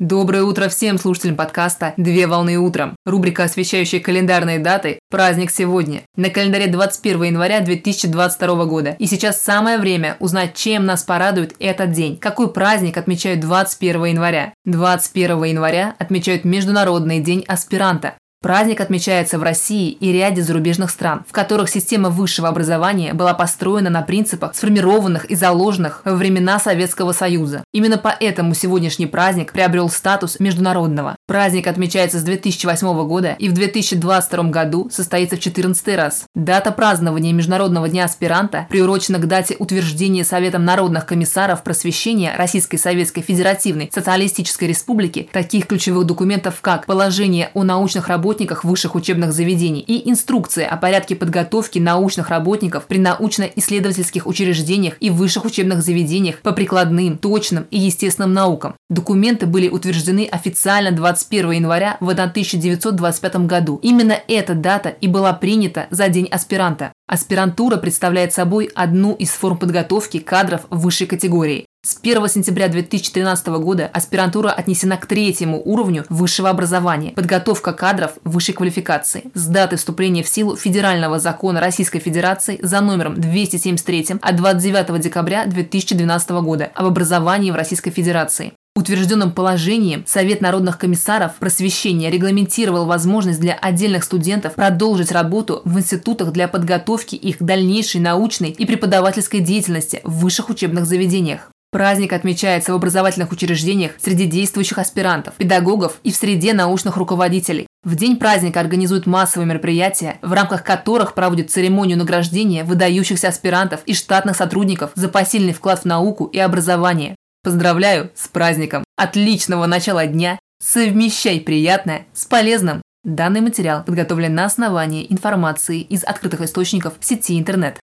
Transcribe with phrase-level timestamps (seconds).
[0.00, 2.96] Доброе утро всем слушателям подкаста «Две волны утром».
[3.06, 6.02] Рубрика, освещающая календарные даты «Праздник сегодня».
[6.16, 8.96] На календаре 21 января 2022 года.
[8.98, 12.16] И сейчас самое время узнать, чем нас порадует этот день.
[12.16, 14.52] Какой праздник отмечают 21 января?
[14.64, 18.14] 21 января отмечают Международный день аспиранта.
[18.44, 23.88] Праздник отмечается в России и ряде зарубежных стран, в которых система высшего образования была построена
[23.88, 27.64] на принципах, сформированных и заложенных во времена Советского Союза.
[27.72, 31.16] Именно поэтому сегодняшний праздник приобрел статус международного.
[31.26, 36.24] Праздник отмечается с 2008 года и в 2022 году состоится в 14 раз.
[36.34, 43.22] Дата празднования Международного дня аспиранта приурочена к дате утверждения Советом народных комиссаров просвещения Российской Советской
[43.22, 50.10] Федеративной Социалистической Республики таких ключевых документов, как положение о научных работниках высших учебных заведений и
[50.10, 57.16] инструкция о порядке подготовки научных работников при научно-исследовательских учреждениях и высших учебных заведениях по прикладным,
[57.16, 58.74] точным и естественным наукам.
[58.90, 63.78] Документы были утверждены официально 21 января в 1925 году.
[63.82, 66.92] Именно эта дата и была принята за День аспиранта.
[67.06, 71.66] Аспирантура представляет собой одну из форм подготовки кадров высшей категории.
[71.84, 78.54] С 1 сентября 2013 года аспирантура отнесена к третьему уровню высшего образования– подготовка кадров высшей
[78.54, 79.30] квалификации.
[79.34, 85.44] С даты вступления в силу Федерального закона Российской Федерации за номером 273 от 29 декабря
[85.46, 88.54] 2012 года об образовании в Российской Федерации.
[88.76, 96.32] Утвержденным положением Совет народных комиссаров просвещения регламентировал возможность для отдельных студентов продолжить работу в институтах
[96.32, 101.50] для подготовки их дальнейшей научной и преподавательской деятельности в высших учебных заведениях.
[101.70, 107.68] Праздник отмечается в образовательных учреждениях среди действующих аспирантов, педагогов и в среде научных руководителей.
[107.84, 113.94] В день праздника организуют массовые мероприятия, в рамках которых проводят церемонию награждения выдающихся аспирантов и
[113.94, 117.14] штатных сотрудников за посильный вклад в науку и образование.
[117.44, 118.84] Поздравляю с праздником!
[118.96, 120.38] Отличного начала дня!
[120.62, 122.80] Совмещай приятное с полезным!
[123.04, 127.80] Данный материал подготовлен на основании информации из открытых источников в сети интернет.